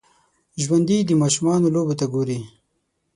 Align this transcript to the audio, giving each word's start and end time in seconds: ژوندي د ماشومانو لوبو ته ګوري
ژوندي 0.63 0.97
د 1.05 1.11
ماشومانو 1.21 1.67
لوبو 1.75 1.93
ته 1.99 2.05
ګوري 2.13 2.39